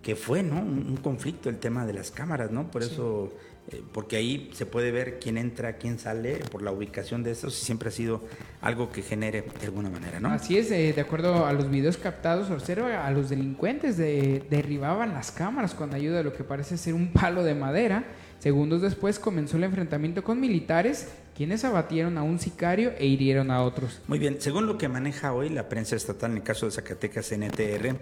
que 0.00 0.16
fue, 0.16 0.42
¿no? 0.42 0.60
Un, 0.60 0.96
conflicto 0.96 1.50
el 1.50 1.58
tema 1.58 1.84
de 1.84 1.92
las 1.92 2.10
cámaras, 2.10 2.50
¿no? 2.50 2.70
Por 2.70 2.82
eso, 2.82 3.34
eh, 3.72 3.82
porque 3.92 4.16
ahí 4.16 4.50
se 4.52 4.66
puede 4.66 4.90
ver 4.90 5.18
quién 5.18 5.38
entra, 5.38 5.76
quién 5.76 5.98
sale, 5.98 6.36
por 6.50 6.62
la 6.62 6.72
ubicación 6.72 7.22
de 7.22 7.32
estos, 7.32 7.60
y 7.60 7.64
siempre 7.64 7.88
ha 7.88 7.92
sido 7.92 8.22
algo 8.60 8.90
que 8.90 9.02
genere 9.02 9.42
de 9.60 9.66
alguna 9.66 9.90
manera, 9.90 10.20
¿no? 10.20 10.28
Así 10.28 10.58
es, 10.58 10.70
eh, 10.70 10.92
de 10.92 11.00
acuerdo 11.00 11.46
a 11.46 11.52
los 11.52 11.70
videos 11.70 11.96
captados, 11.96 12.50
observa 12.50 13.06
a 13.06 13.10
los 13.10 13.30
delincuentes 13.30 13.96
de, 13.96 14.42
derribaban 14.50 15.14
las 15.14 15.30
cámaras 15.30 15.74
con 15.74 15.94
ayuda 15.94 16.18
de 16.18 16.24
lo 16.24 16.32
que 16.32 16.44
parece 16.44 16.76
ser 16.76 16.94
un 16.94 17.12
palo 17.12 17.44
de 17.44 17.54
madera. 17.54 18.04
Segundos 18.38 18.82
después 18.82 19.18
comenzó 19.18 19.56
el 19.56 19.64
enfrentamiento 19.64 20.24
con 20.24 20.40
militares 20.40 21.08
quienes 21.40 21.64
abatieron 21.64 22.18
a 22.18 22.22
un 22.22 22.38
sicario 22.38 22.92
e 22.98 23.06
hirieron 23.06 23.50
a 23.50 23.62
otros. 23.62 24.02
Muy 24.08 24.18
bien, 24.18 24.42
según 24.42 24.66
lo 24.66 24.76
que 24.76 24.90
maneja 24.90 25.32
hoy 25.32 25.48
la 25.48 25.70
prensa 25.70 25.96
estatal 25.96 26.32
en 26.32 26.36
el 26.36 26.42
caso 26.42 26.66
de 26.66 26.72
Zacatecas 26.72 27.32
NTR, 27.32 27.96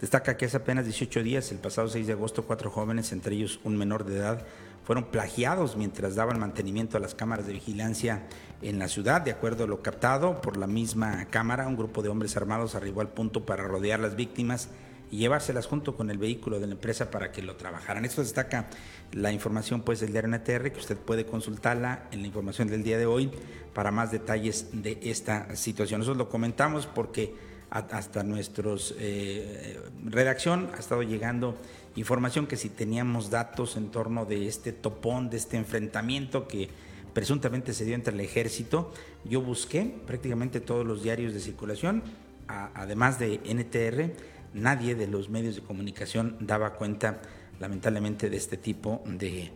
destaca 0.00 0.36
que 0.36 0.44
hace 0.44 0.58
apenas 0.58 0.84
18 0.84 1.24
días, 1.24 1.50
el 1.50 1.58
pasado 1.58 1.88
6 1.88 2.06
de 2.06 2.12
agosto, 2.12 2.44
cuatro 2.44 2.70
jóvenes, 2.70 3.10
entre 3.10 3.34
ellos 3.34 3.58
un 3.64 3.76
menor 3.76 4.04
de 4.04 4.18
edad, 4.18 4.46
fueron 4.84 5.06
plagiados 5.06 5.76
mientras 5.76 6.14
daban 6.14 6.38
mantenimiento 6.38 6.96
a 6.96 7.00
las 7.00 7.16
cámaras 7.16 7.48
de 7.48 7.54
vigilancia 7.54 8.28
en 8.62 8.78
la 8.78 8.86
ciudad. 8.86 9.22
De 9.22 9.32
acuerdo 9.32 9.64
a 9.64 9.66
lo 9.66 9.82
captado 9.82 10.40
por 10.40 10.56
la 10.56 10.68
misma 10.68 11.24
cámara, 11.30 11.66
un 11.66 11.76
grupo 11.76 12.00
de 12.00 12.10
hombres 12.10 12.36
armados 12.36 12.76
arribó 12.76 13.00
al 13.00 13.08
punto 13.08 13.44
para 13.44 13.64
rodear 13.64 13.98
las 13.98 14.14
víctimas 14.14 14.68
y 15.14 15.18
llevárselas 15.18 15.66
junto 15.66 15.96
con 15.96 16.10
el 16.10 16.18
vehículo 16.18 16.58
de 16.58 16.66
la 16.66 16.72
empresa 16.72 17.08
para 17.08 17.30
que 17.30 17.40
lo 17.40 17.54
trabajaran. 17.54 18.04
Esto 18.04 18.20
destaca 18.20 18.66
la 19.12 19.30
información 19.30 19.82
pues 19.82 20.00
del 20.00 20.10
diario 20.10 20.36
NTR 20.36 20.72
que 20.72 20.80
usted 20.80 20.96
puede 20.96 21.24
consultarla 21.24 22.08
en 22.10 22.22
la 22.22 22.26
información 22.26 22.66
del 22.66 22.82
día 22.82 22.98
de 22.98 23.06
hoy 23.06 23.30
para 23.74 23.92
más 23.92 24.10
detalles 24.10 24.70
de 24.72 24.98
esta 25.04 25.54
situación. 25.54 26.00
Nosotros 26.00 26.18
lo 26.18 26.28
comentamos 26.28 26.86
porque 26.86 27.32
hasta 27.70 28.24
nuestros 28.24 28.96
eh, 28.98 29.80
redacción 30.04 30.70
ha 30.74 30.80
estado 30.80 31.04
llegando 31.04 31.56
información 31.94 32.48
que 32.48 32.56
si 32.56 32.68
teníamos 32.68 33.30
datos 33.30 33.76
en 33.76 33.92
torno 33.92 34.26
de 34.26 34.48
este 34.48 34.72
topón, 34.72 35.30
de 35.30 35.36
este 35.36 35.56
enfrentamiento 35.56 36.48
que 36.48 36.68
presuntamente 37.12 37.72
se 37.72 37.84
dio 37.84 37.94
entre 37.94 38.14
el 38.14 38.20
ejército, 38.20 38.92
yo 39.24 39.40
busqué 39.42 39.94
prácticamente 40.08 40.58
todos 40.58 40.84
los 40.84 41.04
diarios 41.04 41.34
de 41.34 41.38
circulación, 41.38 42.02
además 42.48 43.20
de 43.20 43.40
NTR, 43.44 44.33
nadie 44.54 44.94
de 44.94 45.06
los 45.06 45.28
medios 45.28 45.56
de 45.56 45.62
comunicación 45.62 46.36
daba 46.40 46.74
cuenta 46.74 47.20
lamentablemente 47.60 48.30
de 48.30 48.36
este 48.36 48.56
tipo 48.56 49.02
de, 49.06 49.50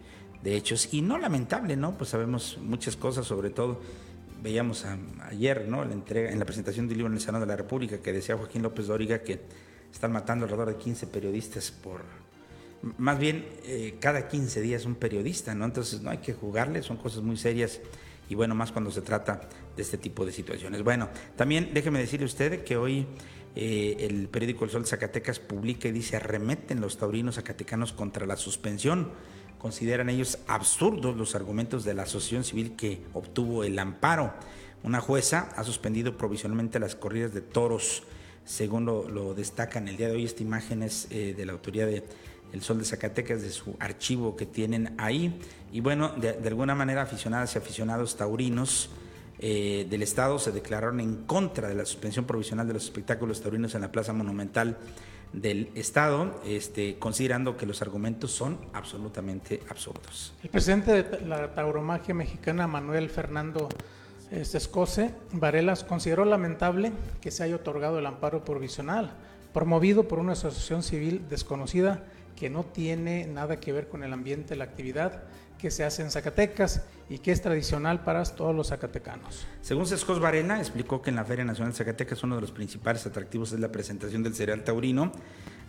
hechos. 0.45 0.93
Y 0.93 1.02
no 1.02 1.19
lamentable, 1.19 1.76
¿no? 1.76 1.97
Pues 1.97 2.11
sabemos 2.11 2.59
muchas 2.61 2.97
cosas, 2.97 3.26
sobre 3.26 3.50
todo 3.50 3.81
veíamos 4.43 4.85
ayer, 5.23 5.67
¿no? 5.69 5.85
La 5.85 5.93
entrega, 5.93 6.31
en 6.31 6.38
la 6.38 6.45
presentación 6.45 6.88
del 6.88 6.99
libro 6.99 7.11
en 7.11 7.17
el 7.17 7.23
Senado 7.23 7.45
de 7.45 7.49
la 7.49 7.57
República 7.57 7.99
que 7.99 8.12
decía 8.12 8.37
Joaquín 8.37 8.62
López 8.62 8.87
Dóriga 8.87 9.21
que 9.21 9.40
están 9.93 10.12
matando 10.12 10.45
alrededor 10.45 10.69
de 10.69 10.76
15 10.76 11.07
periodistas 11.07 11.71
por... 11.71 12.02
Más 12.97 13.19
bien, 13.19 13.45
eh, 13.64 13.97
cada 14.00 14.28
15 14.28 14.61
días 14.61 14.85
un 14.85 14.95
periodista, 14.95 15.55
¿no? 15.55 15.64
Entonces 15.64 16.00
no 16.00 16.11
hay 16.11 16.19
que 16.19 16.35
jugarle, 16.35 16.83
son 16.83 16.97
cosas 16.97 17.23
muy 17.23 17.37
serias 17.37 17.81
y 18.28 18.35
bueno, 18.35 18.55
más 18.55 18.73
cuando 18.73 18.90
se 18.90 19.00
trata 19.00 19.40
de 19.76 19.83
este 19.83 19.99
tipo 19.99 20.25
de 20.25 20.33
situaciones. 20.33 20.83
Bueno, 20.83 21.09
también 21.37 21.71
déjeme 21.73 21.99
decirle 21.99 22.25
a 22.25 22.26
usted 22.26 22.62
que 22.62 22.76
hoy 22.76 23.07
eh, 23.57 23.97
el 24.00 24.28
periódico 24.28 24.64
El 24.64 24.71
Sol 24.71 24.83
de 24.83 24.88
Zacatecas 24.88 25.38
publica 25.38 25.88
y 25.88 25.93
dice 25.93 26.17
arremeten 26.17 26.81
los 26.81 26.97
taurinos 26.97 27.37
zacatecanos 27.37 27.93
contra 27.93 28.26
la 28.26 28.37
suspensión. 28.37 29.11
Consideran 29.59 30.09
ellos 30.09 30.38
absurdos 30.47 31.17
los 31.17 31.35
argumentos 31.35 31.85
de 31.85 31.95
la 31.95 32.05
asociación 32.05 32.45
civil 32.45 32.76
que 32.76 33.00
obtuvo 33.14 33.64
el 33.64 33.78
amparo. 33.78 34.33
Una 34.85 35.00
jueza 35.00 35.49
ha 35.57 35.64
suspendido 35.64 36.17
provisionalmente 36.17 36.78
las 36.78 36.95
corridas 36.95 37.35
de 37.35 37.40
toros, 37.40 38.05
según 38.45 38.85
lo, 38.85 39.35
destacan 39.35 39.88
el 39.88 39.97
día 39.97 40.09
de 40.09 40.14
hoy. 40.14 40.25
Esta 40.25 40.45
imagen 40.45 40.85
es 40.85 41.09
eh, 41.11 41.35
de 41.37 41.45
la 41.45 41.52
autoría 41.52 41.87
de 41.87 42.05
El 42.52 42.62
Sol 42.62 42.78
de 42.78 42.85
Zacatecas, 42.85 43.43
de 43.43 43.50
su 43.50 43.76
archivo 43.81 44.37
que 44.37 44.47
tienen 44.47 44.95
ahí. 44.99 45.40
Y 45.73 45.81
bueno, 45.81 46.11
de 46.17 46.47
alguna 46.47 46.76
manera 46.76 47.02
aficionadas 47.02 47.57
y 47.57 47.59
aficionados 47.59 48.17
taurinos 48.17 48.90
eh, 49.40 49.87
del 49.88 50.02
Estado 50.02 50.38
se 50.38 50.50
declararon 50.50 51.00
en 51.00 51.25
contra 51.25 51.68
de 51.68 51.75
la 51.75 51.85
suspensión 51.85 52.25
provisional 52.25 52.66
de 52.66 52.75
los 52.75 52.85
espectáculos 52.85 53.40
taurinos 53.40 53.75
en 53.75 53.83
la 53.83 53.92
Plaza 53.92 54.12
Monumental 54.12 54.76
del 55.33 55.71
Estado, 55.75 56.40
este, 56.45 56.99
considerando 56.99 57.57
que 57.57 57.66
los 57.66 57.83
argumentos 57.83 58.33
son 58.33 58.59
absolutamente 58.73 59.61
absurdos. 59.68 60.35
El 60.42 60.50
presidente 60.50 61.02
de 61.02 61.26
la 61.26 61.54
tauromagia 61.54 62.14
mexicana, 62.14 62.66
Manuel 62.66 63.11
Fernando 63.11 63.68
Escose 64.30 65.14
Varelas, 65.33 65.85
consideró 65.85 66.25
lamentable 66.25 66.92
que 67.21 67.30
se 67.30 67.45
haya 67.45 67.57
otorgado 67.57 67.99
el 67.99 68.07
amparo 68.07 68.45
provisional, 68.45 69.12
promovido 69.52 70.09
por 70.09 70.18
una 70.18 70.33
asociación 70.33 70.83
civil 70.83 71.26
desconocida 71.28 72.04
que 72.38 72.49
no 72.49 72.64
tiene 72.64 73.26
nada 73.26 73.59
que 73.59 73.73
ver 73.73 73.88
con 73.88 74.04
el 74.04 74.12
ambiente 74.12 74.54
la 74.54 74.62
actividad 74.62 75.25
que 75.59 75.73
se 75.73 75.85
hace 75.85 76.02
en 76.02 76.11
Zacatecas 76.12 76.83
y 77.11 77.18
que 77.18 77.33
es 77.33 77.42
tradicional 77.42 78.04
para 78.04 78.23
todos 78.23 78.54
los 78.54 78.68
zacatecanos. 78.68 79.45
Según 79.61 79.87
Sescos 79.87 80.21
Varela, 80.21 80.61
explicó 80.61 81.02
que 81.02 81.11
en 81.11 81.16
la 81.16 81.25
Feria 81.25 81.45
Nacional 81.45 81.73
de 81.73 81.78
Zacatecas 81.78 82.23
uno 82.23 82.37
de 82.37 82.42
los 82.42 82.52
principales 82.52 83.04
atractivos 83.07 83.50
es 83.52 83.59
la 83.59 83.73
presentación 83.73 84.23
del 84.23 84.37
cereal 84.37 84.62
taurino. 84.62 85.11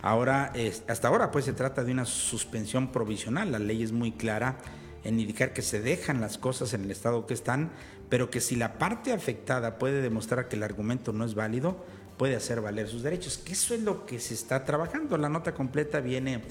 Ahora, 0.00 0.52
hasta 0.86 1.08
ahora, 1.08 1.32
pues 1.32 1.44
se 1.44 1.54
trata 1.54 1.82
de 1.82 1.90
una 1.90 2.04
suspensión 2.04 2.92
provisional. 2.92 3.50
La 3.50 3.58
ley 3.58 3.82
es 3.82 3.90
muy 3.90 4.12
clara 4.12 4.58
en 5.02 5.18
indicar 5.18 5.52
que 5.52 5.62
se 5.62 5.80
dejan 5.80 6.20
las 6.20 6.38
cosas 6.38 6.72
en 6.72 6.84
el 6.84 6.92
estado 6.92 7.26
que 7.26 7.34
están, 7.34 7.72
pero 8.08 8.30
que 8.30 8.40
si 8.40 8.54
la 8.54 8.78
parte 8.78 9.12
afectada 9.12 9.76
puede 9.76 10.02
demostrar 10.02 10.46
que 10.46 10.54
el 10.54 10.62
argumento 10.62 11.12
no 11.12 11.24
es 11.24 11.34
válido, 11.34 11.84
puede 12.20 12.36
hacer 12.36 12.60
valer 12.60 12.86
sus 12.86 13.02
derechos. 13.02 13.38
Que 13.38 13.54
eso 13.54 13.72
es 13.72 13.80
lo 13.80 14.04
que 14.04 14.20
se 14.20 14.34
está 14.34 14.62
trabajando. 14.66 15.16
La 15.16 15.30
nota 15.30 15.54
completa 15.54 16.00
viene 16.00 16.42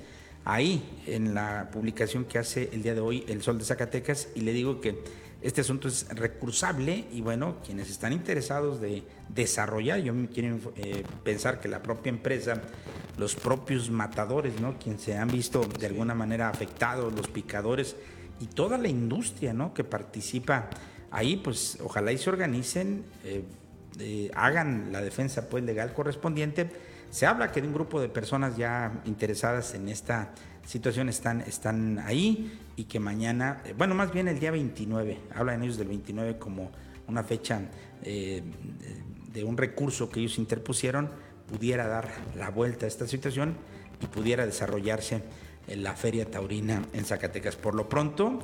ahí 0.43 0.99
en 1.05 1.35
la 1.35 1.69
publicación 1.71 2.25
que 2.25 2.39
hace 2.39 2.71
el 2.73 2.81
día 2.81 2.95
de 2.95 3.01
hoy 3.01 3.23
El 3.27 3.43
Sol 3.43 3.59
de 3.59 3.65
Zacatecas 3.65 4.29
y 4.33 4.41
le 4.41 4.51
digo 4.51 4.81
que 4.81 5.03
este 5.43 5.61
asunto 5.61 5.87
es 5.87 6.09
recursable 6.09 7.05
y 7.11 7.21
bueno, 7.21 7.57
quienes 7.63 7.91
están 7.91 8.13
interesados 8.13 8.81
de 8.81 9.03
desarrollar, 9.29 9.99
yo 9.99 10.11
quiero 10.33 10.57
eh, 10.75 11.03
pensar 11.23 11.59
que 11.59 11.67
la 11.67 11.83
propia 11.83 12.09
empresa, 12.09 12.63
los 13.19 13.35
propios 13.35 13.91
matadores, 13.91 14.59
¿no? 14.59 14.79
Quienes 14.79 15.03
se 15.03 15.15
han 15.17 15.27
visto 15.27 15.61
de 15.79 15.85
alguna 15.85 16.15
manera 16.15 16.49
afectados, 16.49 17.13
los 17.13 17.27
picadores 17.27 17.95
y 18.39 18.47
toda 18.47 18.79
la 18.79 18.87
industria, 18.87 19.53
¿no? 19.53 19.71
Que 19.71 19.83
participa 19.83 20.67
ahí, 21.11 21.37
pues 21.37 21.77
ojalá 21.83 22.11
y 22.11 22.17
se 22.17 22.31
organicen, 22.31 23.05
eh, 23.23 23.43
hagan 24.33 24.91
la 24.91 25.01
defensa 25.01 25.49
pues 25.49 25.63
legal 25.63 25.93
correspondiente 25.93 26.69
se 27.09 27.25
habla 27.25 27.51
que 27.51 27.61
de 27.61 27.67
un 27.67 27.73
grupo 27.73 27.99
de 27.99 28.09
personas 28.09 28.55
ya 28.55 29.01
interesadas 29.05 29.73
en 29.73 29.89
esta 29.89 30.31
situación 30.65 31.09
están, 31.09 31.41
están 31.41 31.99
ahí 31.99 32.59
y 32.75 32.83
que 32.83 32.99
mañana, 32.99 33.61
eh, 33.65 33.73
bueno, 33.75 33.95
más 33.95 34.13
bien 34.13 34.27
el 34.27 34.39
día 34.39 34.51
29, 34.51 35.17
hablan 35.33 35.63
ellos 35.63 35.77
del 35.77 35.87
29 35.87 36.37
como 36.37 36.71
una 37.07 37.23
fecha 37.23 37.61
eh, 38.03 38.43
de 39.33 39.43
un 39.43 39.57
recurso 39.57 40.09
que 40.09 40.19
ellos 40.19 40.37
interpusieron, 40.37 41.09
pudiera 41.47 41.87
dar 41.87 42.09
la 42.37 42.51
vuelta 42.51 42.85
a 42.85 42.87
esta 42.87 43.07
situación 43.07 43.55
y 44.01 44.05
pudiera 44.05 44.45
desarrollarse 44.45 45.23
la 45.67 45.95
Feria 45.95 46.29
Taurina 46.29 46.83
en 46.93 47.05
Zacatecas. 47.05 47.55
Por 47.55 47.73
lo 47.73 47.89
pronto 47.89 48.39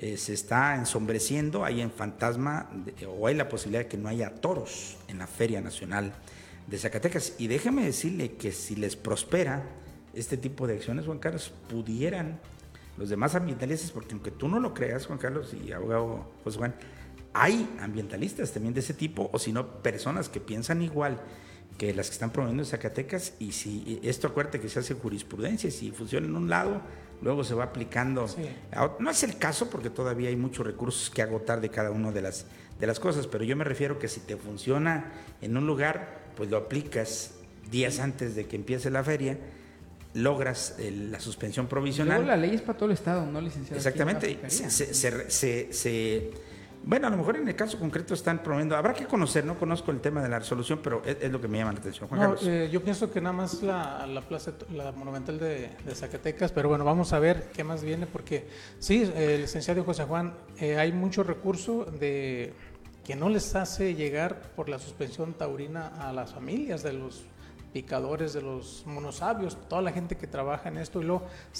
eh, 0.00 0.16
se 0.16 0.32
está 0.32 0.76
ensombreciendo, 0.76 1.64
hay 1.64 1.80
en 1.80 1.90
fantasma 1.90 2.70
o 3.08 3.26
hay 3.26 3.34
la 3.34 3.48
posibilidad 3.48 3.82
de 3.82 3.88
que 3.88 3.96
no 3.96 4.08
haya 4.08 4.32
toros 4.36 4.96
en 5.08 5.18
la 5.18 5.26
Feria 5.26 5.60
Nacional 5.60 6.12
de 6.68 6.78
Zacatecas. 6.78 7.34
Y 7.38 7.48
déjeme 7.48 7.84
decirle 7.84 8.32
que 8.36 8.52
si 8.52 8.76
les 8.76 8.94
prospera 8.94 9.64
este 10.14 10.36
tipo 10.36 10.68
de 10.68 10.74
acciones, 10.74 11.06
Juan 11.06 11.18
Carlos, 11.18 11.52
pudieran 11.68 12.38
los 12.96 13.08
demás 13.08 13.34
ambientalistas, 13.34 13.90
porque 13.90 14.12
aunque 14.12 14.30
tú 14.30 14.48
no 14.48 14.60
lo 14.60 14.72
creas, 14.72 15.06
Juan 15.06 15.18
Carlos 15.18 15.52
y 15.54 15.72
abogado 15.72 16.30
José 16.44 16.58
Juan, 16.58 16.74
hay 17.32 17.68
ambientalistas 17.80 18.52
también 18.52 18.74
de 18.74 18.80
ese 18.80 18.94
tipo, 18.94 19.30
o 19.32 19.38
si 19.38 19.52
no, 19.52 19.82
personas 19.82 20.28
que 20.28 20.40
piensan 20.40 20.80
igual 20.82 21.20
que 21.76 21.92
las 21.92 22.08
que 22.08 22.14
están 22.14 22.30
promoviendo 22.30 22.64
Zacatecas, 22.64 23.34
y 23.38 23.52
si 23.52 24.00
esto 24.02 24.28
acuérdate 24.28 24.60
que 24.60 24.68
se 24.68 24.78
hace 24.80 24.94
jurisprudencia, 24.94 25.70
si 25.70 25.90
funciona 25.90 26.26
en 26.26 26.36
un 26.36 26.48
lado, 26.48 26.82
luego 27.22 27.44
se 27.44 27.54
va 27.54 27.64
aplicando. 27.64 28.26
No 28.98 29.10
es 29.10 29.22
el 29.22 29.38
caso 29.38 29.70
porque 29.70 29.90
todavía 29.90 30.28
hay 30.28 30.36
muchos 30.36 30.66
recursos 30.66 31.10
que 31.10 31.22
agotar 31.22 31.60
de 31.60 31.70
cada 31.70 31.90
una 31.90 32.12
de 32.12 32.22
las, 32.22 32.46
de 32.78 32.86
las 32.86 33.00
cosas, 33.00 33.26
pero 33.26 33.44
yo 33.44 33.56
me 33.56 33.64
refiero 33.64 33.98
que 33.98 34.08
si 34.08 34.20
te 34.20 34.36
funciona 34.36 35.12
en 35.40 35.56
un 35.56 35.66
lugar, 35.66 36.30
pues 36.36 36.50
lo 36.50 36.56
aplicas 36.56 37.34
días 37.70 37.98
antes 38.00 38.34
de 38.34 38.46
que 38.46 38.56
empiece 38.56 38.90
la 38.90 39.04
feria, 39.04 39.38
logras 40.14 40.76
la 40.78 41.20
suspensión 41.20 41.66
provisional. 41.66 42.26
la 42.26 42.36
ley 42.36 42.54
es 42.54 42.62
para 42.62 42.78
todo 42.78 42.86
el 42.86 42.94
Estado, 42.94 43.26
¿no, 43.26 43.40
licenciado? 43.40 43.76
Exactamente. 43.76 44.38
Se, 44.48 46.30
bueno, 46.84 47.06
a 47.06 47.10
lo 47.10 47.16
mejor 47.16 47.36
en 47.36 47.48
el 47.48 47.54
caso 47.54 47.78
concreto 47.78 48.14
están 48.14 48.42
promoviendo, 48.42 48.76
habrá 48.76 48.94
que 48.94 49.06
conocer, 49.06 49.44
no 49.44 49.58
conozco 49.58 49.90
el 49.90 50.00
tema 50.00 50.22
de 50.22 50.28
la 50.28 50.38
resolución, 50.38 50.80
pero 50.82 51.02
es, 51.04 51.30
lo 51.30 51.40
que 51.40 51.48
me 51.48 51.58
llama 51.58 51.72
la 51.72 51.78
atención. 51.80 52.08
Juan 52.08 52.36
eh, 52.42 52.68
yo 52.72 52.82
pienso 52.82 53.10
que 53.10 53.20
nada 53.20 53.34
más 53.34 53.62
la, 53.62 54.06
la 54.06 54.22
plaza, 54.22 54.52
la 54.72 54.92
monumental 54.92 55.38
de, 55.38 55.70
Zacatecas, 55.94 56.52
pero 56.52 56.68
bueno, 56.68 56.84
vamos 56.84 57.12
a 57.12 57.18
ver 57.18 57.50
qué 57.52 57.64
más 57.64 57.82
viene, 57.82 58.06
porque 58.06 58.48
sí, 58.78 59.10
el 59.14 59.42
licenciado 59.42 59.84
José 59.84 60.04
Juan, 60.04 60.34
eh, 60.58 60.78
hay 60.78 60.92
mucho 60.92 61.22
recurso 61.22 61.84
de 61.84 62.54
que 63.04 63.16
no 63.16 63.28
les 63.28 63.54
hace 63.54 63.94
llegar 63.94 64.40
por 64.54 64.68
la 64.68 64.78
suspensión 64.78 65.32
taurina 65.32 65.88
a 65.88 66.12
las 66.12 66.34
familias 66.34 66.82
de 66.82 66.92
los 66.92 67.24
picadores, 67.72 68.32
de 68.32 68.42
los 68.42 68.82
monosabios, 68.86 69.56
toda 69.68 69.82
la 69.82 69.92
gente 69.92 70.16
que 70.16 70.26
trabaja 70.26 70.68
en 70.68 70.78
esto 70.78 71.00
y 71.00 71.04
luego 71.04 71.26